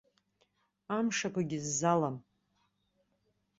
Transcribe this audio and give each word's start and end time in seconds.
Амш 0.97 1.17
акгьы 1.27 1.57
ззалам. 1.65 2.15